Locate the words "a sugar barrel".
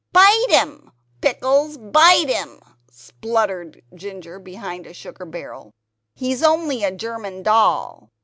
4.87-5.69